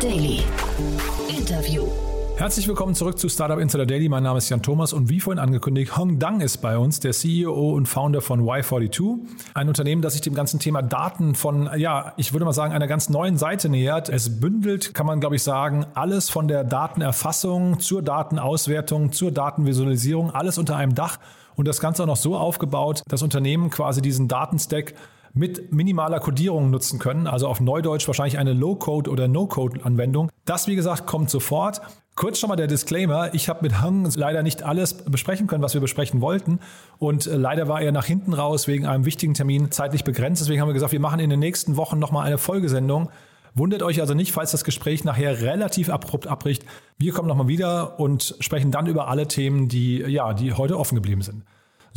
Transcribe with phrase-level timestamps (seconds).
[0.00, 0.44] Daily.
[1.28, 1.84] Interview.
[2.36, 4.08] Herzlich willkommen zurück zu Startup Insider Daily.
[4.08, 7.10] Mein Name ist Jan Thomas und wie vorhin angekündigt, Hong Dang ist bei uns, der
[7.10, 9.18] CEO und Founder von Y42.
[9.54, 12.86] Ein Unternehmen, das sich dem ganzen Thema Daten von, ja, ich würde mal sagen, einer
[12.86, 14.08] ganz neuen Seite nähert.
[14.08, 20.30] Es bündelt, kann man glaube ich sagen, alles von der Datenerfassung zur Datenauswertung, zur Datenvisualisierung,
[20.30, 21.18] alles unter einem Dach.
[21.56, 24.94] Und das Ganze auch noch so aufgebaut, dass Unternehmen quasi diesen Datenstack
[25.34, 30.30] mit minimaler Codierung nutzen können, also auf Neudeutsch wahrscheinlich eine Low-Code oder No-Code-Anwendung.
[30.44, 31.80] Das, wie gesagt, kommt sofort.
[32.14, 33.32] Kurz schon mal der Disclaimer.
[33.32, 36.58] Ich habe mit Hang leider nicht alles besprechen können, was wir besprechen wollten.
[36.98, 40.42] Und äh, leider war er nach hinten raus wegen einem wichtigen Termin zeitlich begrenzt.
[40.42, 43.10] Deswegen haben wir gesagt, wir machen in den nächsten Wochen nochmal eine Folgesendung.
[43.54, 46.64] Wundert euch also nicht, falls das Gespräch nachher relativ abrupt abbricht.
[46.98, 50.96] Wir kommen nochmal wieder und sprechen dann über alle Themen, die, ja, die heute offen
[50.96, 51.44] geblieben sind.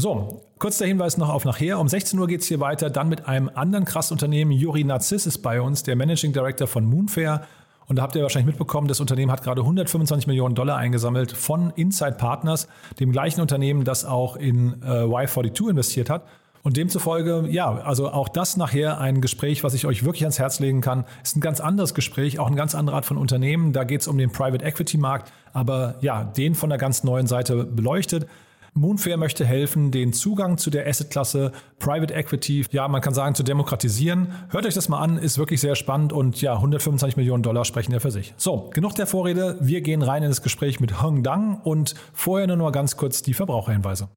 [0.01, 1.77] So, kurz der Hinweis noch auf nachher.
[1.77, 4.49] Um 16 Uhr geht es hier weiter, dann mit einem anderen krass Unternehmen.
[4.51, 7.43] Juri Narziss ist bei uns, der Managing Director von Moonfair.
[7.85, 11.69] Und da habt ihr wahrscheinlich mitbekommen, das Unternehmen hat gerade 125 Millionen Dollar eingesammelt von
[11.75, 12.67] Inside Partners,
[12.99, 16.23] dem gleichen Unternehmen, das auch in äh, Y42 investiert hat.
[16.63, 20.59] Und demzufolge, ja, also auch das nachher ein Gespräch, was ich euch wirklich ans Herz
[20.59, 23.71] legen kann, ist ein ganz anderes Gespräch, auch eine ganz andere Art von Unternehmen.
[23.71, 27.27] Da geht es um den Private Equity Markt, aber ja, den von der ganz neuen
[27.27, 28.27] Seite beleuchtet.
[28.73, 33.43] Moonfair möchte helfen, den Zugang zu der Assetklasse Private Equity, ja, man kann sagen, zu
[33.43, 34.33] demokratisieren.
[34.49, 37.91] Hört euch das mal an, ist wirklich sehr spannend und ja, 125 Millionen Dollar sprechen
[37.91, 38.33] ja für sich.
[38.37, 39.57] So, genug der Vorrede.
[39.59, 43.21] Wir gehen rein in das Gespräch mit Hong Dang und vorher nur noch ganz kurz
[43.21, 44.07] die Verbraucherhinweise.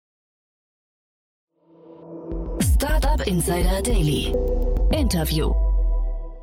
[2.60, 4.32] Startup Insider Daily.
[4.92, 5.52] Interview.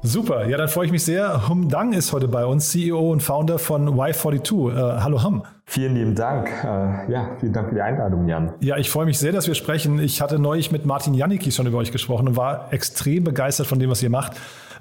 [0.04, 1.48] Super, ja, dann freue ich mich sehr.
[1.48, 4.72] Hum Dang ist heute bei uns, CEO und Founder von Y42.
[4.72, 5.44] Äh, hallo Hum.
[5.66, 6.50] Vielen lieben Dank.
[6.64, 8.52] Äh, ja, vielen Dank für die Einladung, Jan.
[8.62, 10.00] Ja, ich freue mich sehr, dass wir sprechen.
[10.00, 13.78] Ich hatte neulich mit Martin Janicki schon über euch gesprochen und war extrem begeistert von
[13.78, 14.32] dem, was ihr macht.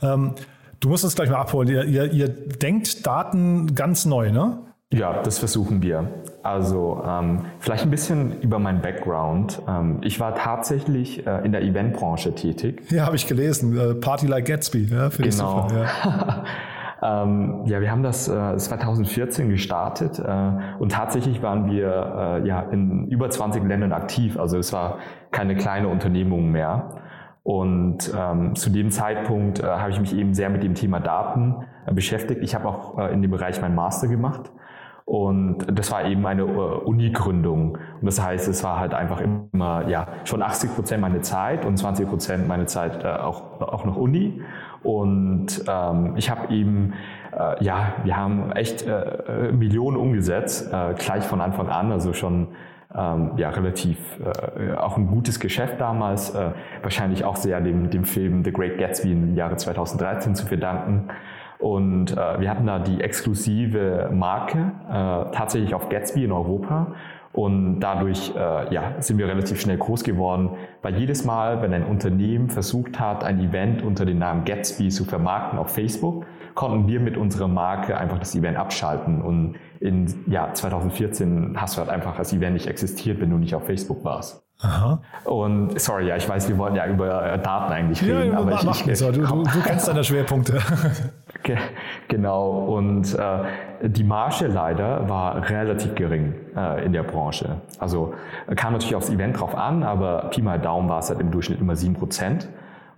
[0.00, 0.36] Ähm,
[0.80, 1.68] du musst uns gleich mal abholen.
[1.68, 4.58] Ihr, ihr, ihr denkt Daten ganz neu, ne?
[4.92, 6.08] Ja, das versuchen wir.
[6.42, 9.62] Also ähm, vielleicht ein bisschen über meinen Background.
[9.68, 12.82] Ähm, ich war tatsächlich äh, in der Eventbranche tätig.
[12.90, 13.78] Ja, habe ich gelesen.
[13.78, 15.68] Äh, Party like Gatsby, ja, genau.
[15.68, 16.44] die ja.
[17.22, 22.60] ähm, ja, wir haben das äh, 2014 gestartet äh, und tatsächlich waren wir äh, ja
[22.62, 24.40] in über 20 Ländern aktiv.
[24.40, 24.98] Also es war
[25.30, 26.96] keine kleine Unternehmung mehr.
[27.44, 31.64] Und ähm, zu dem Zeitpunkt äh, habe ich mich eben sehr mit dem Thema Daten
[31.86, 32.40] äh, beschäftigt.
[32.42, 34.50] Ich habe auch äh, in dem Bereich meinen Master gemacht
[35.10, 37.72] und das war eben eine äh, Uni-Gründung.
[37.72, 41.76] Und das heißt, es war halt einfach immer, ja, schon 80 Prozent meine Zeit und
[41.76, 44.40] 20 Prozent meine Zeit äh, auch, auch noch Uni.
[44.84, 46.92] Und ähm, ich habe eben,
[47.36, 52.12] äh, ja, wir haben echt äh, äh Millionen umgesetzt, äh, gleich von Anfang an, also
[52.12, 52.46] schon
[52.96, 58.04] ähm, ja, relativ äh, auch ein gutes Geschäft damals, äh, wahrscheinlich auch sehr dem, dem
[58.04, 61.08] Film The Great Gatsby im Jahre 2013 zu verdanken.
[61.60, 66.94] Und äh, wir hatten da die exklusive Marke äh, tatsächlich auf Gatsby in Europa.
[67.32, 71.84] Und dadurch äh, ja, sind wir relativ schnell groß geworden, weil jedes Mal, wenn ein
[71.84, 76.98] Unternehmen versucht hat, ein Event unter dem Namen Gatsby zu vermarkten auf Facebook, konnten wir
[76.98, 79.22] mit unserer Marke einfach das Event abschalten.
[79.22, 83.54] Und in ja, 2014 hast du halt einfach das Event nicht existiert, wenn du nicht
[83.54, 84.49] auf Facebook warst.
[84.62, 85.00] Aha.
[85.24, 88.52] Und sorry, ja, ich weiß, wir wollten ja über äh, Daten eigentlich reden, ja, aber
[88.52, 90.60] ich, ich, ich du, du, du kennst deine Schwerpunkte.
[92.08, 92.50] genau.
[92.50, 97.62] Und äh, die Marge leider war relativ gering äh, in der Branche.
[97.78, 98.14] Also
[98.56, 101.60] kam natürlich aufs Event drauf an, aber Pi mal Daumen war es halt im Durchschnitt
[101.60, 102.48] immer sieben Prozent.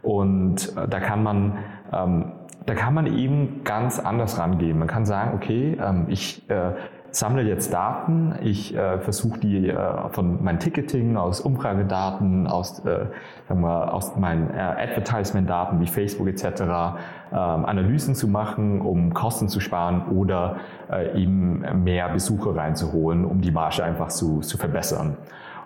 [0.02, 1.58] Und äh, da kann man
[1.92, 2.32] ähm,
[2.66, 4.78] da kann man eben ganz anders rangehen.
[4.78, 6.72] Man kann sagen, okay, ähm, ich äh,
[7.12, 13.06] sammle jetzt Daten, ich äh, versuche die äh, von meinem Ticketing, aus Umfragedaten, aus, äh,
[13.48, 16.44] sagen wir, aus meinen äh, Advertisement-Daten wie Facebook etc.
[16.60, 20.56] Äh, Analysen zu machen, um Kosten zu sparen oder
[20.90, 25.16] äh, eben mehr Besucher reinzuholen, um die Marge einfach zu, zu verbessern.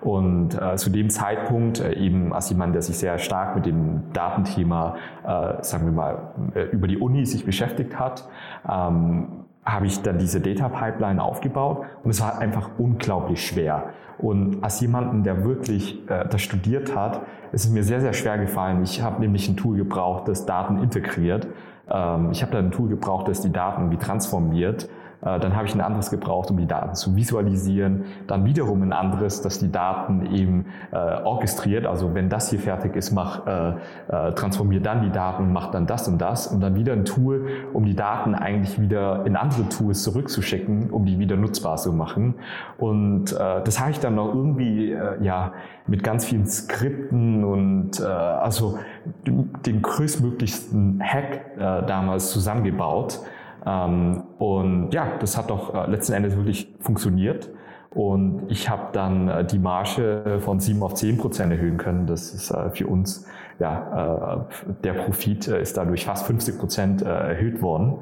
[0.01, 4.13] Und äh, zu dem Zeitpunkt, äh, eben als jemand, der sich sehr stark mit dem
[4.13, 6.19] Datenthema, äh, sagen wir mal,
[6.55, 8.29] äh, über die Uni sich beschäftigt hat,
[8.71, 13.91] ähm, habe ich dann diese Data Pipeline aufgebaut und es war einfach unglaublich schwer.
[14.19, 17.23] Und als jemanden, der wirklich äh, das studiert hat,
[17.53, 18.83] ist es mir sehr, sehr schwer gefallen.
[18.83, 21.49] Ich habe nämlich ein Tool gebraucht, das Daten integriert.
[21.91, 24.89] Ähm, ich habe da ein Tool gebraucht, das die Daten wie transformiert
[25.27, 28.05] dann habe ich ein anderes gebraucht, um die Daten zu visualisieren.
[28.27, 31.87] Dann wiederum ein anderes, das die Daten eben äh, orchestriert.
[31.87, 33.71] Also wenn das hier fertig ist, mach, äh,
[34.09, 36.47] äh, transformiert dann die Daten, macht dann das und das.
[36.47, 41.05] Und dann wieder ein Tool, um die Daten eigentlich wieder in andere Tools zurückzuschicken, um
[41.05, 42.35] die wieder nutzbar zu machen.
[42.79, 45.53] Und äh, das habe ich dann noch irgendwie äh, ja
[45.87, 48.79] mit ganz vielen Skripten und äh, also
[49.27, 53.21] den größtmöglichsten Hack äh, damals zusammengebaut
[53.67, 57.51] und ja, das hat doch äh, letzten Endes wirklich funktioniert.
[57.91, 62.07] Und ich habe dann äh, die Marge von 7 auf 10 Prozent erhöhen können.
[62.07, 63.27] Das ist äh, für uns,
[63.59, 64.47] ja,
[64.85, 68.01] der Profit ist dadurch fast 50 Prozent erhöht worden.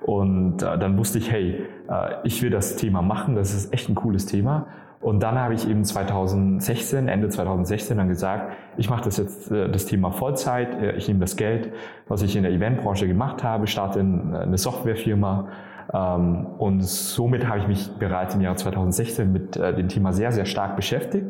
[0.00, 1.66] Und dann wusste ich, hey,
[2.22, 4.66] ich will das Thema machen, das ist echt ein cooles Thema.
[5.04, 9.70] Und dann habe ich eben 2016, Ende 2016 dann gesagt, ich mache das jetzt äh,
[9.70, 11.74] das Thema Vollzeit, äh, ich nehme das Geld,
[12.08, 15.48] was ich in der Eventbranche gemacht habe, starte in eine Softwarefirma.
[15.92, 20.32] Ähm, und somit habe ich mich bereits im Jahr 2016 mit äh, dem Thema sehr,
[20.32, 21.26] sehr stark beschäftigt.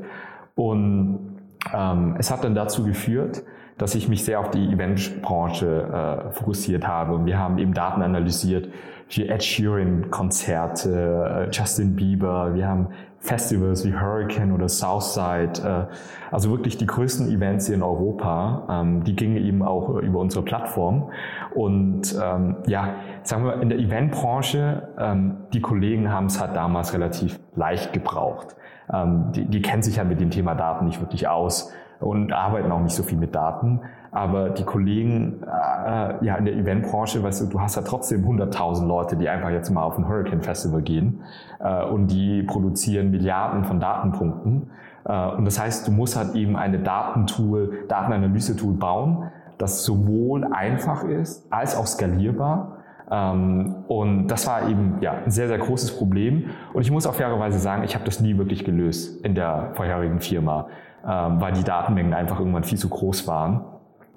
[0.55, 1.41] Und
[1.75, 3.43] ähm, es hat dann dazu geführt,
[3.77, 7.13] dass ich mich sehr auf die Eventbranche fokussiert habe.
[7.13, 8.69] Und wir haben eben Daten analysiert,
[9.09, 12.91] wie Ed Sheeran Konzerte, Justin Bieber, wir haben
[13.25, 15.95] Festivals wie Hurricane oder Southside, äh,
[16.31, 20.45] also wirklich die größten Events hier in Europa, ähm, die gingen eben auch über unsere
[20.45, 21.11] Plattform.
[21.55, 26.93] Und ähm, ja, sagen wir, in der Eventbranche, ähm, die Kollegen haben es halt damals
[26.93, 28.57] relativ leicht gebraucht.
[28.93, 32.71] Ähm, die, die kennen sich ja mit dem Thema Daten nicht wirklich aus und arbeiten
[32.73, 33.81] auch nicht so viel mit Daten.
[34.15, 38.87] Aber die Kollegen äh, ja in der Eventbranche, weißt du, du hast ja trotzdem 100.000
[38.87, 41.23] Leute, die einfach jetzt mal auf ein Hurricane Festival gehen
[41.59, 44.71] äh, und die produzieren Milliarden von Datenpunkten.
[45.05, 51.03] Äh, und das heißt, du musst halt eben eine Datentool, Datenanalyse-Tool bauen, das sowohl einfach
[51.03, 52.79] ist als auch skalierbar.
[53.11, 56.51] Ähm, und das war eben ja, ein sehr, sehr großes Problem.
[56.73, 60.21] Und ich muss auch fairerweise sagen, ich habe das nie wirklich gelöst in der vorherigen
[60.21, 60.69] Firma,
[61.05, 63.74] ähm, weil die Datenmengen einfach irgendwann viel zu groß waren.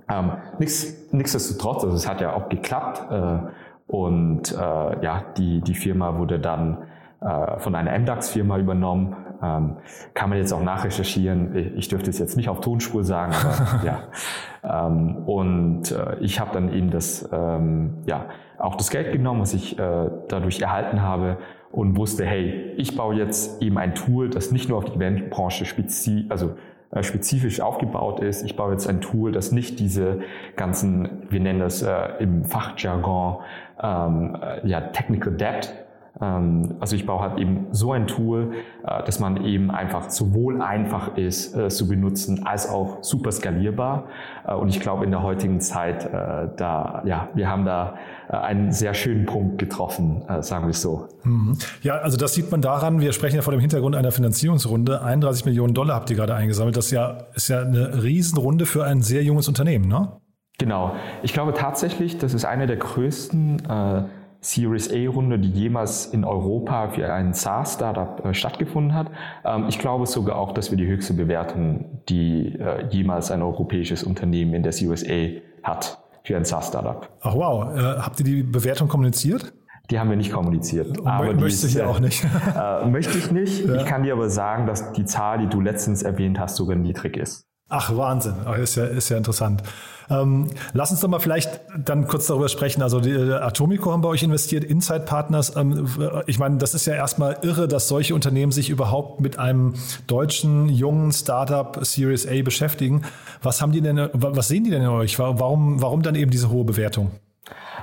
[0.09, 3.39] Ähm, nichts, nichtsdestotrotz, also es hat ja auch geklappt äh,
[3.87, 6.77] und äh, ja, die, die Firma wurde dann
[7.21, 9.15] äh, von einer MDAX-Firma übernommen.
[9.41, 9.77] Ähm,
[10.13, 11.75] kann man jetzt auch nachrecherchieren.
[11.77, 14.87] Ich dürfte es jetzt nicht auf Tonspur sagen, aber ja.
[14.87, 18.25] Ähm, und äh, ich habe dann eben das, ähm, ja,
[18.57, 21.37] auch das Geld genommen, was ich äh, dadurch erhalten habe
[21.71, 25.65] und wusste, hey, ich baue jetzt eben ein Tool, das nicht nur auf die Eventbranche
[25.65, 26.55] spezifisch, also
[26.91, 28.43] äh, spezifisch aufgebaut ist.
[28.43, 30.19] Ich baue jetzt ein Tool, das nicht diese
[30.55, 33.37] ganzen, wir nennen das äh, im Fachjargon,
[33.81, 35.86] ähm, äh, ja, Technical Debt
[36.19, 38.53] also ich baue halt eben so ein Tool,
[38.83, 44.05] äh, dass man eben einfach sowohl einfach ist äh, zu benutzen, als auch super skalierbar.
[44.47, 47.95] Äh, und ich glaube in der heutigen Zeit, da, ja, wir haben da
[48.29, 51.07] einen sehr schönen Punkt getroffen, sagen wir es so.
[51.23, 51.57] Mhm.
[51.81, 55.01] Ja, also das sieht man daran, wir sprechen ja vor dem Hintergrund einer Finanzierungsrunde.
[55.01, 56.75] 31 Millionen Dollar habt ihr gerade eingesammelt.
[56.77, 60.11] Das ist ja, ist ja eine Riesenrunde für ein sehr junges Unternehmen, ne?
[60.59, 60.95] Genau.
[61.21, 64.03] Ich glaube tatsächlich, das ist eine der größten äh,
[64.41, 69.11] Series A-Runde, die jemals in Europa für ein SaaS-Startup äh, stattgefunden hat.
[69.43, 74.03] Ähm, ich glaube sogar auch, dass wir die höchste Bewertung, die äh, jemals ein europäisches
[74.03, 77.09] Unternehmen in der Series A hat für ein SaaS-Startup.
[77.21, 79.53] Ach wow, äh, habt ihr die Bewertung kommuniziert?
[79.89, 80.99] Die haben wir nicht kommuniziert.
[81.05, 82.25] aber möchte ich ja auch nicht.
[82.55, 83.65] äh, möchte ich nicht.
[83.65, 83.75] Ja.
[83.75, 87.15] Ich kann dir aber sagen, dass die Zahl, die du letztens erwähnt hast, sogar niedrig
[87.15, 87.46] ist.
[87.69, 88.35] Ach, Wahnsinn.
[88.49, 89.61] Oh, ist ja, ist ja interessant.
[90.09, 92.81] Ähm, lass uns doch mal vielleicht dann kurz darüber sprechen.
[92.81, 95.55] Also die äh, Atomico haben bei euch investiert, Inside Partners.
[95.57, 95.85] Ähm,
[96.27, 99.73] ich meine, das ist ja erstmal irre, dass solche Unternehmen sich überhaupt mit einem
[100.07, 103.01] deutschen jungen Startup Series A beschäftigen.
[103.41, 105.19] Was haben die denn, was sehen die denn in euch?
[105.19, 107.11] Warum, warum dann eben diese hohe Bewertung?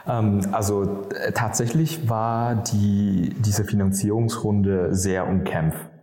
[0.09, 5.94] Ähm, also äh, tatsächlich war die, diese Finanzierungsrunde sehr umkämpft.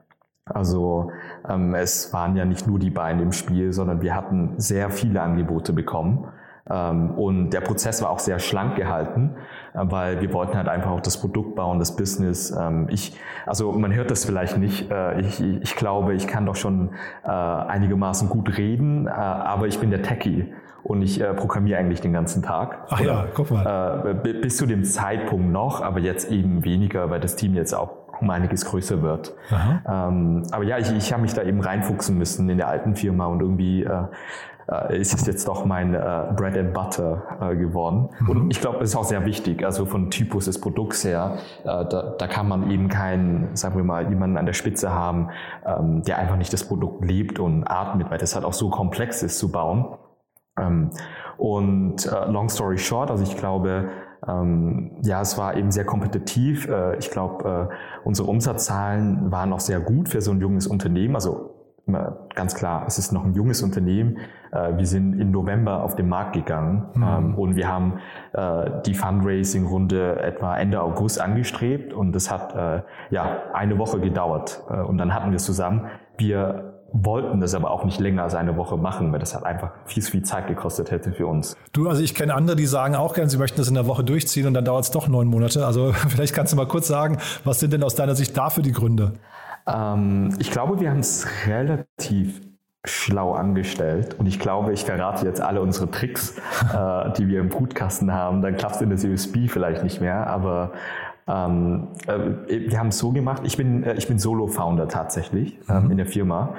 [0.53, 1.11] Also
[1.47, 5.21] ähm, es waren ja nicht nur die beiden im Spiel, sondern wir hatten sehr viele
[5.21, 6.27] Angebote bekommen.
[6.69, 9.35] Ähm, und der Prozess war auch sehr schlank gehalten,
[9.73, 12.51] äh, weil wir wollten halt einfach auch das Produkt bauen, das Business.
[12.51, 14.91] Ähm, ich, also man hört das vielleicht nicht.
[14.91, 16.91] Äh, ich, ich glaube, ich kann doch schon
[17.23, 20.53] äh, einigermaßen gut reden, äh, aber ich bin der Techie
[20.83, 22.85] und ich äh, programmiere eigentlich den ganzen Tag.
[22.89, 24.15] Ach Oder, ja, guck mal.
[24.23, 28.00] Äh, bis zu dem Zeitpunkt noch, aber jetzt eben weniger, weil das Team jetzt auch
[28.21, 29.33] um einiges größer wird.
[29.87, 33.25] Ähm, aber ja, ich, ich habe mich da eben reinfuchsen müssen in der alten Firma
[33.25, 34.05] und irgendwie äh,
[34.71, 35.97] äh, ist es jetzt doch mein äh,
[36.35, 38.09] Bread and Butter äh, geworden.
[38.19, 38.29] Mhm.
[38.29, 41.65] Und ich glaube, es ist auch sehr wichtig, also von Typus des Produkts her, äh,
[41.65, 45.29] da, da kann man eben keinen, sagen wir mal, jemanden an der Spitze haben,
[45.65, 49.23] ähm, der einfach nicht das Produkt lebt und atmet, weil das halt auch so komplex
[49.23, 49.97] ist zu bauen.
[50.59, 50.91] Ähm,
[51.37, 53.89] und äh, long story short, also ich glaube,
[54.27, 56.67] ähm, ja, es war eben sehr kompetitiv.
[56.67, 61.15] Äh, ich glaube, äh, unsere Umsatzzahlen waren auch sehr gut für so ein junges Unternehmen.
[61.15, 61.57] Also
[62.35, 64.17] ganz klar, es ist noch ein junges Unternehmen.
[64.51, 67.03] Äh, wir sind im November auf den Markt gegangen mhm.
[67.03, 67.99] ähm, und wir haben
[68.33, 74.63] äh, die Fundraising-Runde etwa Ende August angestrebt und das hat äh, ja eine Woche gedauert.
[74.69, 75.87] Äh, und dann hatten wir zusammen
[76.21, 79.71] wir wollten das aber auch nicht länger als eine Woche machen, weil das hat einfach
[79.85, 81.55] viel zu viel Zeit gekostet hätte für uns.
[81.71, 84.03] Du, also ich kenne andere, die sagen auch gerne, sie möchten das in der Woche
[84.03, 85.65] durchziehen und dann dauert es doch neun Monate.
[85.65, 88.73] Also vielleicht kannst du mal kurz sagen, was sind denn aus deiner Sicht dafür die
[88.73, 89.13] Gründe?
[89.67, 92.41] Ähm, ich glaube, wir haben es relativ
[92.83, 96.37] schlau angestellt und ich glaube, ich verrate jetzt alle unsere Tricks,
[96.73, 98.41] äh, die wir im Brutkasten haben.
[98.41, 100.71] Dann klappt es in das USB vielleicht nicht mehr, aber
[101.31, 103.43] ähm, äh, wir haben es so gemacht.
[103.45, 105.91] Ich bin, äh, ich bin Solo-Founder tatsächlich ähm, mhm.
[105.91, 106.55] in der Firma.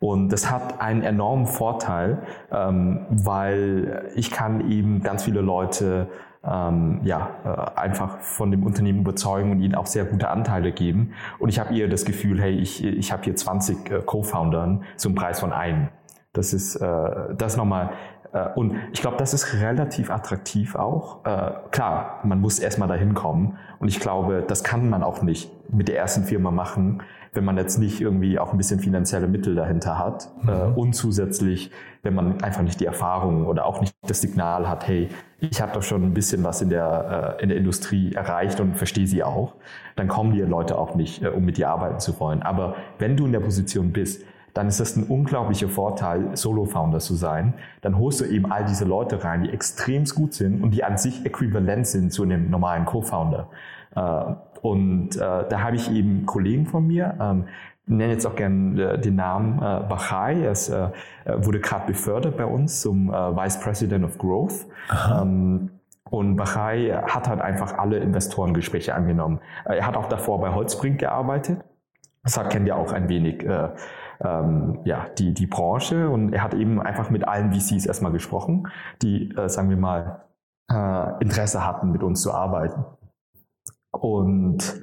[0.00, 6.08] Und das hat einen enormen Vorteil, ähm, weil ich kann eben ganz viele Leute
[6.46, 11.12] ähm, ja, äh, einfach von dem Unternehmen überzeugen und ihnen auch sehr gute Anteile geben.
[11.38, 15.14] Und ich habe eher das Gefühl, hey, ich, ich habe hier 20 äh, Co-Foundern zum
[15.14, 15.88] Preis von einem.
[16.32, 17.90] Das ist äh, das nochmal.
[18.34, 21.24] Äh, und ich glaube, das ist relativ attraktiv auch.
[21.24, 23.56] Äh, klar, man muss erstmal dahin kommen.
[23.78, 27.56] Und ich glaube, das kann man auch nicht mit der ersten Firma machen, wenn man
[27.56, 30.28] jetzt nicht irgendwie auch ein bisschen finanzielle Mittel dahinter hat.
[30.42, 30.48] Mhm.
[30.48, 31.70] Äh, und zusätzlich,
[32.02, 35.08] wenn man einfach nicht die Erfahrung oder auch nicht das Signal hat, hey,
[35.40, 39.06] ich habe doch schon ein bisschen was in der, in der Industrie erreicht und verstehe
[39.06, 39.54] sie auch,
[39.94, 42.42] dann kommen die Leute auch nicht, um mit dir arbeiten zu wollen.
[42.42, 44.22] Aber wenn du in der Position bist,
[44.54, 47.54] dann ist das ein unglaublicher Vorteil, Solo-Founder zu sein.
[47.82, 50.96] Dann holst du eben all diese Leute rein, die extrem gut sind und die an
[50.96, 53.48] sich äquivalent sind zu einem normalen Co-Founder.
[53.96, 54.24] Äh,
[54.62, 57.44] und äh, da habe ich eben Kollegen von mir, ähm,
[57.86, 60.40] nenne jetzt auch gerne äh, den Namen äh, Bachai.
[60.42, 60.88] Er ist, äh,
[61.36, 64.66] wurde gerade befördert bei uns zum äh, Vice President of Growth.
[65.12, 65.70] Ähm,
[66.10, 69.40] und Bachai hat halt einfach alle Investorengespräche angenommen.
[69.64, 71.58] Er hat auch davor bei Holzbrink gearbeitet.
[72.24, 73.68] Deshalb kennt er auch ein wenig äh,
[74.22, 76.08] ähm, ja, die, die Branche.
[76.08, 78.68] Und er hat eben einfach mit allen VCs erstmal gesprochen,
[79.02, 80.24] die, äh, sagen wir mal,
[80.70, 82.84] äh, Interesse hatten, mit uns zu arbeiten.
[83.90, 84.82] Und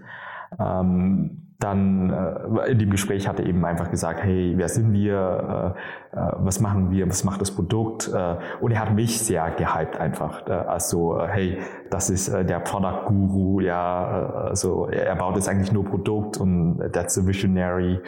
[0.60, 5.76] ähm, dann äh, in dem Gespräch hat er eben einfach gesagt, hey, wer sind wir,
[6.14, 8.10] äh, äh, was machen wir, was macht das Produkt?
[8.14, 10.48] Äh, und er hat mich sehr gehypt einfach.
[10.48, 11.58] Äh, also, äh, hey,
[11.90, 16.38] das ist äh, der Product Guru, ja, äh, also er baut jetzt eigentlich nur Produkt
[16.38, 18.00] und that's a visionary.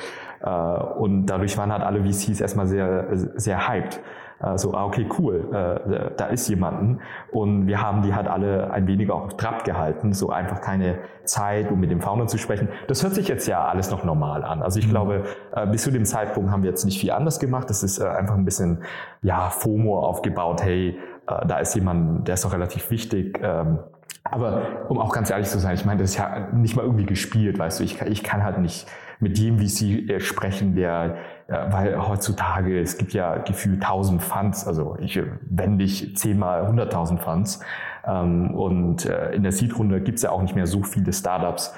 [0.41, 4.01] Äh, und dadurch waren halt alle VCs erstmal sehr, sehr hyped.
[4.41, 6.99] Äh, so, ah, okay, cool, äh, da ist jemanden.
[7.31, 10.99] Und wir haben die halt alle ein wenig auch auf Trab gehalten, so einfach keine
[11.23, 12.69] Zeit, um mit dem Founder zu sprechen.
[12.87, 14.61] Das hört sich jetzt ja alles noch normal an.
[14.61, 14.91] Also ich mhm.
[14.91, 15.23] glaube,
[15.55, 17.69] äh, bis zu dem Zeitpunkt haben wir jetzt nicht viel anders gemacht.
[17.69, 18.83] Das ist äh, einfach ein bisschen,
[19.21, 20.63] ja, FOMO aufgebaut.
[20.63, 20.97] Hey,
[21.27, 23.39] äh, da ist jemand, der ist doch relativ wichtig.
[23.41, 23.79] Ähm,
[24.23, 27.05] aber um auch ganz ehrlich zu sein, ich meine, das ist ja nicht mal irgendwie
[27.05, 28.87] gespielt, weißt du, ich, ich kann halt nicht
[29.19, 31.17] mit dem VC äh, sprechen, der,
[31.47, 36.65] äh, weil heutzutage, es gibt ja gefühlt 1000 Funds, also ich, wenn nicht 10 mal
[36.65, 37.59] 100.000 Funds.
[38.05, 41.73] Ähm, und äh, in der Seed-Runde gibt es ja auch nicht mehr so viele Startups,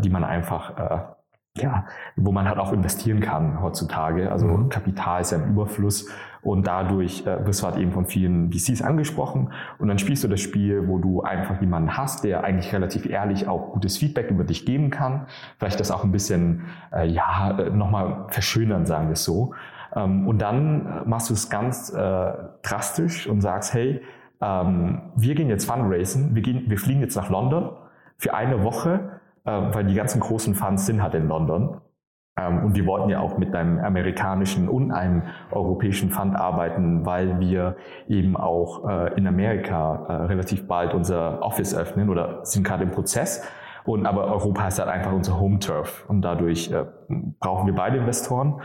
[0.00, 1.16] die man einfach
[1.62, 1.86] ja,
[2.16, 4.30] wo man halt auch investieren kann heutzutage.
[4.30, 4.68] Also mhm.
[4.68, 6.08] Kapital ist ja im Überfluss
[6.42, 10.28] und dadurch äh, wirst du halt eben von vielen VCs angesprochen und dann spielst du
[10.28, 14.44] das Spiel, wo du einfach jemanden hast, der eigentlich relativ ehrlich auch gutes Feedback über
[14.44, 15.26] dich geben kann.
[15.58, 19.54] Vielleicht das auch ein bisschen, äh, ja, äh, nochmal verschönern, sagen wir es so.
[19.94, 24.00] Ähm, und dann machst du es ganz äh, drastisch und sagst, hey,
[24.40, 27.70] ähm, wir gehen jetzt Fundraisen, wir, gehen, wir fliegen jetzt nach London
[28.16, 29.17] für eine Woche
[29.50, 31.80] weil die ganzen großen Funds sind halt in London.
[32.38, 37.40] Ähm, und wir wollten ja auch mit einem amerikanischen und einem europäischen Fund arbeiten, weil
[37.40, 37.76] wir
[38.08, 42.90] eben auch äh, in Amerika äh, relativ bald unser Office öffnen oder sind gerade im
[42.90, 43.44] Prozess.
[43.84, 46.70] Und aber Europa ist halt einfach unser Home Turf und dadurch
[47.40, 48.60] brauchen wir beide Investoren.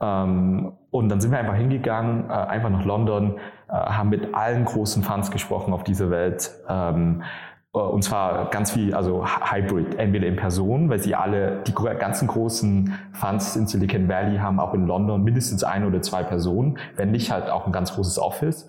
[0.00, 5.30] Ähm, und dann sind wir einfach hingegangen, einfach nach London, haben mit allen großen Funds
[5.30, 7.24] gesprochen auf dieser Welt, ähm, äh,
[7.72, 12.94] und zwar ganz viel, also Hybrid, entweder in Person, weil sie alle, die ganzen großen
[13.12, 17.30] Funds in Silicon Valley haben auch in London mindestens eine oder zwei Personen, wenn nicht
[17.30, 18.68] halt auch ein ganz großes Office.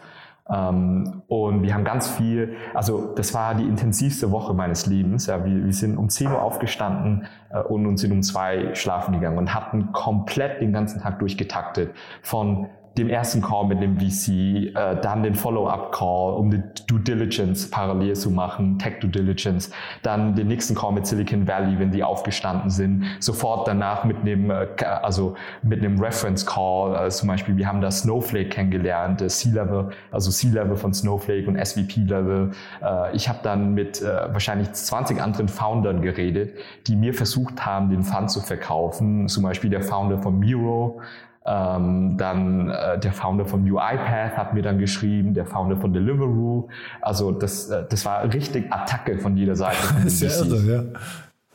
[0.50, 5.27] Ähm, und wir haben ganz viel, also das war die intensivste Woche meines Lebens.
[5.27, 9.13] Ja, wir, wir sind um 10 Uhr aufgestanden äh, und uns sind um zwei schlafen
[9.13, 11.91] gegangen und hatten komplett den ganzen Tag durchgetaktet
[12.22, 17.69] von dem ersten Call mit dem VC, äh, dann den Follow-up-Call, um die Due Diligence
[17.69, 22.03] parallel zu machen, Tech Due Diligence, dann den nächsten Call mit Silicon Valley, wenn die
[22.03, 24.67] aufgestanden sind, sofort danach mit einem, äh,
[25.01, 29.89] also mit einem Reference Call, äh, zum Beispiel, wir haben da Snowflake kennengelernt, äh, C-Level,
[30.12, 32.51] also C-Level von Snowflake und SVP-Level.
[32.81, 37.89] Äh, ich habe dann mit äh, wahrscheinlich 20 anderen Foundern geredet, die mir versucht haben,
[37.89, 41.01] den Fund zu verkaufen, zum Beispiel der Founder von Miro,
[41.50, 46.68] ähm, dann äh, der Founder von UiPath hat mir dann geschrieben, der Founder von Deliveroo.
[47.01, 49.77] Also das, äh, das war richtig Attacke von jeder Seite.
[49.77, 50.94] Von das ist ja irre,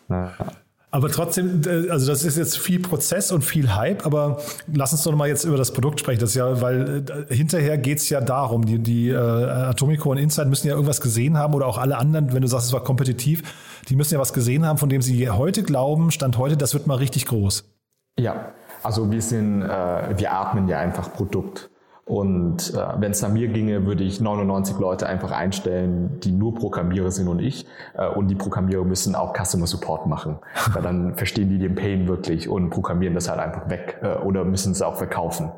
[0.08, 0.16] ja.
[0.16, 0.32] ja.
[0.90, 4.40] Aber trotzdem, äh, also das ist jetzt viel Prozess und viel Hype, aber
[4.72, 6.20] lass uns doch mal jetzt über das Produkt sprechen.
[6.20, 10.48] Das ja, weil äh, hinterher geht es ja darum, die, die äh, Atomico und Insight
[10.48, 13.42] müssen ja irgendwas gesehen haben oder auch alle anderen, wenn du sagst, es war kompetitiv,
[13.88, 16.88] die müssen ja was gesehen haben, von dem sie heute glauben, Stand heute, das wird
[16.88, 17.64] mal richtig groß.
[18.18, 18.52] Ja,
[18.84, 21.70] also wir sind, äh, wir atmen ja einfach Produkt.
[22.06, 26.54] Und äh, wenn es nach mir ginge, würde ich 99 Leute einfach einstellen, die nur
[26.54, 27.66] Programmierer sind und ich.
[27.94, 30.38] Äh, und die Programmierer müssen auch Customer Support machen.
[30.73, 34.44] Weil dann verstehen die den Pain wirklich und programmieren das halt einfach weg äh, oder
[34.44, 35.50] müssen es auch verkaufen.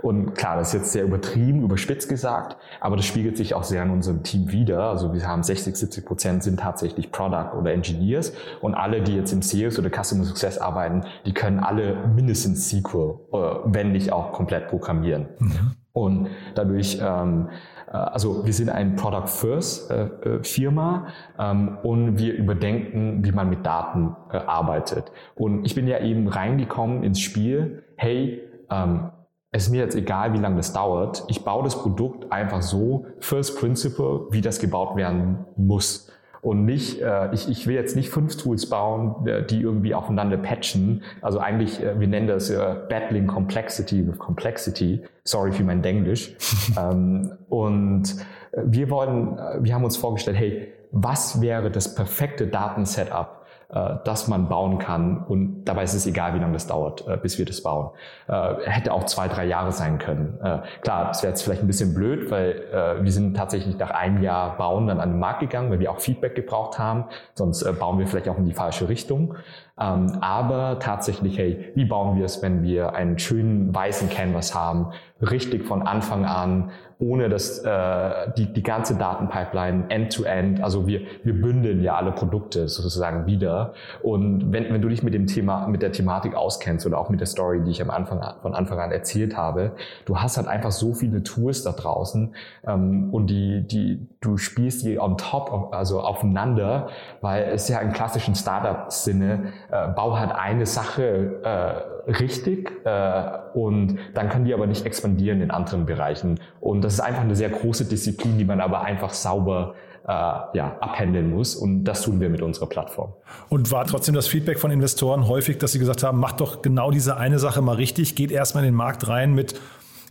[0.00, 3.82] Und klar, das ist jetzt sehr übertrieben, überspitzt gesagt, aber das spiegelt sich auch sehr
[3.82, 4.84] in unserem Team wieder.
[4.84, 9.32] Also wir haben 60, 70 Prozent sind tatsächlich Product oder Engineers und alle, die jetzt
[9.32, 14.32] im Sales oder Customer Success arbeiten, die können alle mindestens SQL, äh, wenn nicht auch
[14.32, 15.26] komplett programmieren.
[15.38, 15.72] Mhm.
[15.92, 17.48] Und dadurch, ähm,
[17.86, 23.32] äh, also wir sind ein Product First äh, äh, Firma ähm, und wir überdenken, wie
[23.32, 25.10] man mit Daten äh, arbeitet.
[25.34, 29.10] Und ich bin ja eben reingekommen ins Spiel, hey, ähm,
[29.52, 31.24] es ist mir jetzt egal, wie lange das dauert.
[31.26, 36.10] Ich baue das Produkt einfach so, First Principle, wie das gebaut werden muss
[36.42, 40.38] und nicht, äh, ich, ich will jetzt nicht fünf Tools bauen, äh, die irgendwie aufeinander
[40.38, 41.02] patchen.
[41.20, 45.02] Also eigentlich, äh, wir nennen das äh, Battling Complexity with Complexity.
[45.24, 46.34] Sorry für mein Englisch.
[46.78, 48.16] ähm, und
[48.52, 53.39] äh, wir wollen, äh, wir haben uns vorgestellt, hey, was wäre das perfekte Datensetup?
[53.72, 55.24] Äh, das man bauen kann.
[55.24, 57.90] Und dabei ist es egal, wie lange das dauert, äh, bis wir das bauen.
[58.28, 60.38] Äh, hätte auch zwei, drei Jahre sein können.
[60.42, 63.90] Äh, klar, das wäre jetzt vielleicht ein bisschen blöd, weil äh, wir sind tatsächlich nach
[63.90, 67.04] einem Jahr bauen dann an den Markt gegangen, weil wir auch Feedback gebraucht haben.
[67.34, 69.36] Sonst äh, bauen wir vielleicht auch in die falsche Richtung.
[69.80, 74.92] Ähm, aber tatsächlich, hey, wie bauen wir es, wenn wir einen schönen weißen Canvas haben,
[75.22, 76.70] richtig von Anfang an,
[77.00, 82.12] ohne dass äh, die, die ganze Datenpipeline end-to-end, -end, also wir, wir bündeln ja alle
[82.12, 83.72] Produkte sozusagen wieder.
[84.02, 87.20] Und wenn, wenn du dich mit dem Thema, mit der Thematik auskennst oder auch mit
[87.20, 89.72] der Story, die ich am Anfang von Anfang an erzählt habe,
[90.04, 92.34] du hast halt einfach so viele Tools da draußen
[92.66, 96.88] ähm, und die, die, du spielst die on top, also aufeinander,
[97.22, 103.98] weil es ja im klassischen Startup-Sinne äh, bau halt eine Sache äh, richtig äh, und
[104.14, 106.40] dann kann die aber nicht expandieren in anderen Bereichen.
[106.60, 109.74] Und das ist einfach eine sehr große Disziplin, die man aber einfach sauber
[110.06, 111.54] äh, ja, abhändeln muss.
[111.54, 113.12] Und das tun wir mit unserer Plattform.
[113.48, 116.90] Und war trotzdem das Feedback von Investoren häufig, dass sie gesagt haben, macht doch genau
[116.90, 119.60] diese eine Sache mal richtig, geht erstmal in den Markt rein mit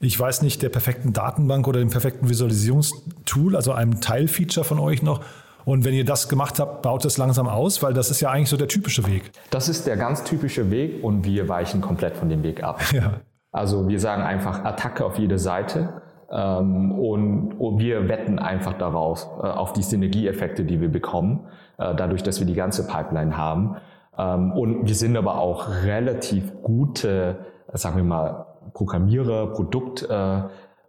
[0.01, 5.01] ich weiß nicht, der perfekten Datenbank oder dem perfekten Visualisierungstool, also einem Teilfeature von euch
[5.01, 5.21] noch,
[5.69, 8.49] und wenn ihr das gemacht habt, baut es langsam aus, weil das ist ja eigentlich
[8.49, 9.31] so der typische Weg.
[9.51, 12.81] Das ist der ganz typische Weg und wir weichen komplett von dem Weg ab.
[12.91, 13.21] Ja.
[13.51, 16.01] Also wir sagen einfach Attacke auf jede Seite
[16.31, 21.95] ähm, und, und, wir wetten einfach darauf, äh, auf die Synergieeffekte, die wir bekommen, äh,
[21.95, 23.77] dadurch, dass wir die ganze Pipeline haben.
[24.17, 27.37] Ähm, und wir sind aber auch relativ gute,
[27.73, 30.41] sagen wir mal, Programmierer, Produkt, äh,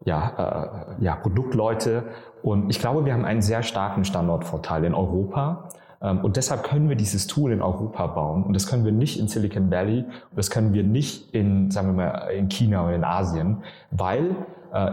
[0.04, 2.04] ja, äh, ja, Produktleute
[2.42, 5.68] und ich glaube, wir haben einen sehr starken Standortvorteil in Europa.
[6.02, 8.42] Ähm, und deshalb können wir dieses Tool in Europa bauen.
[8.42, 11.88] Und das können wir nicht in Silicon Valley und das können wir nicht in, sagen
[11.88, 13.58] wir mal, in China oder in Asien,
[13.90, 14.34] weil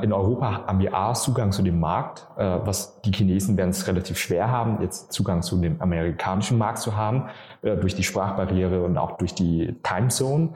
[0.04, 3.88] in Europa haben wir A, Zugang zu dem Markt, äh, was die Chinesen werden es
[3.88, 7.30] relativ schwer haben, jetzt Zugang zu dem amerikanischen Markt zu haben,
[7.62, 10.50] äh, durch die Sprachbarriere und auch durch die Timezone.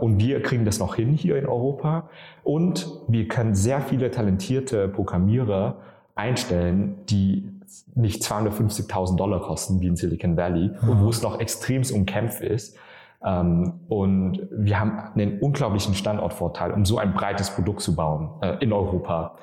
[0.00, 2.08] Und wir kriegen das noch hin hier in Europa.
[2.42, 5.76] Und wir können sehr viele talentierte Programmierer
[6.14, 7.48] einstellen, die
[7.94, 10.88] nicht 250.000 Dollar kosten wie in Silicon Valley mhm.
[10.88, 12.76] und wo es noch extremst umkämpft ist.
[13.24, 18.56] Ähm, und wir haben einen unglaublichen Standortvorteil, um so ein breites Produkt zu bauen äh,
[18.60, 19.36] in Europa,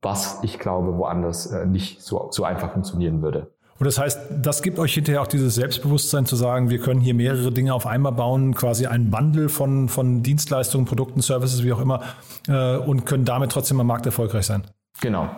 [0.00, 3.52] was ich glaube woanders äh, nicht so, so einfach funktionieren würde.
[3.78, 7.14] Und das heißt, das gibt euch hinterher auch dieses Selbstbewusstsein zu sagen, wir können hier
[7.14, 11.80] mehrere Dinge auf einmal bauen, quasi ein Bundle von, von Dienstleistungen, Produkten, Services, wie auch
[11.80, 12.00] immer,
[12.46, 14.62] äh, und können damit trotzdem am Markt erfolgreich sein.
[15.00, 15.28] Genau,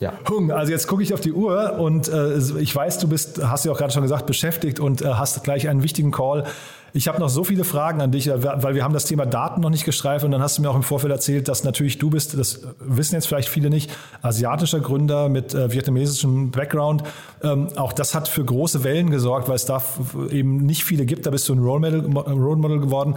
[0.00, 0.14] ja.
[0.30, 3.66] Hung, also jetzt gucke ich auf die Uhr und äh, ich weiß, du bist, hast
[3.66, 6.44] ja auch gerade schon gesagt, beschäftigt und äh, hast gleich einen wichtigen Call.
[6.92, 9.60] Ich habe noch so viele Fragen an dich, äh, weil wir haben das Thema Daten
[9.60, 12.10] noch nicht gestreift und dann hast du mir auch im Vorfeld erzählt, dass natürlich du
[12.10, 13.90] bist, das wissen jetzt vielleicht viele nicht,
[14.22, 17.02] asiatischer Gründer mit äh, vietnamesischem Background.
[17.42, 19.82] Ähm, auch das hat für große Wellen gesorgt, weil es da
[20.30, 21.26] eben nicht viele gibt.
[21.26, 23.16] Da bist du ein Role Model, Role Model geworden.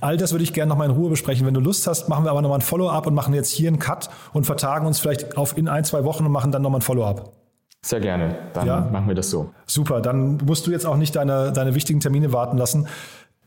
[0.00, 1.46] All das würde ich gerne noch mal in Ruhe besprechen.
[1.46, 3.68] Wenn du Lust hast, machen wir aber noch mal ein Follow-up und machen jetzt hier
[3.68, 6.70] einen Cut und vertagen uns vielleicht auf in ein, zwei Wochen und machen dann noch
[6.70, 7.45] mal ein Follow-up.
[7.86, 8.34] Sehr gerne.
[8.52, 8.80] Dann ja?
[8.80, 9.50] machen wir das so.
[9.64, 10.00] Super.
[10.00, 12.88] Dann musst du jetzt auch nicht deine, deine wichtigen Termine warten lassen.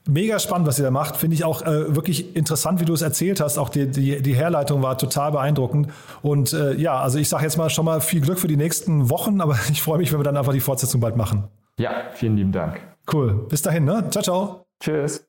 [0.08, 1.18] Mega spannend, was ihr da macht.
[1.18, 3.58] Finde ich auch äh, wirklich interessant, wie du es erzählt hast.
[3.58, 5.90] Auch die, die, die Herleitung war total beeindruckend.
[6.22, 9.10] Und äh, ja, also ich sage jetzt mal schon mal viel Glück für die nächsten
[9.10, 11.50] Wochen, aber ich freue mich, wenn wir dann einfach die Fortsetzung bald machen.
[11.78, 12.80] Ja, vielen lieben Dank.
[13.12, 13.46] Cool.
[13.50, 14.06] Bis dahin, ne?
[14.10, 14.66] Ciao, ciao.
[14.82, 15.26] Tschüss.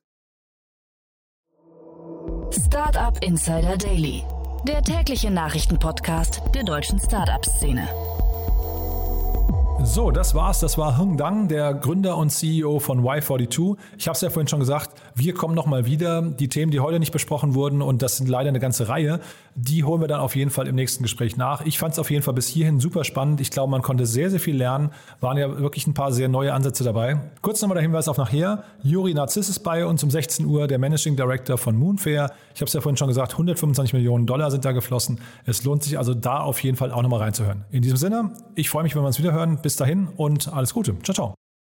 [2.53, 4.23] Startup Insider Daily,
[4.69, 7.89] der tägliche Nachrichtenpodcast der deutschen Startup-Szene.
[9.83, 10.61] So, das war's.
[10.61, 13.77] Das war Hung Dang, der Gründer und CEO von Y42.
[13.97, 16.23] Ich habe es ja vorhin schon gesagt, wir kommen nochmal wieder.
[16.23, 19.21] Die Themen, die heute nicht besprochen wurden, und das sind leider eine ganze Reihe,
[19.55, 21.65] die holen wir dann auf jeden Fall im nächsten Gespräch nach.
[21.65, 23.41] Ich fand es auf jeden Fall bis hierhin super spannend.
[23.41, 24.91] Ich glaube, man konnte sehr, sehr viel lernen.
[25.21, 27.21] Waren ja wirklich ein paar sehr neue Ansätze dabei.
[27.43, 28.65] Kurz nochmal der Hinweis auf nachher.
[28.83, 32.33] Juri Narziss ist bei uns um 16 Uhr, der Managing Director von Moonfair.
[32.55, 35.21] Ich habe es ja vorhin schon gesagt, 125 Millionen Dollar sind da geflossen.
[35.45, 37.65] Es lohnt sich also da auf jeden Fall auch nochmal reinzuhören.
[37.71, 39.59] In diesem Sinne, ich freue mich, wenn wir uns wieder hören.
[39.63, 40.97] Bis dahin und alles Gute.
[41.03, 41.40] Ciao, ciao.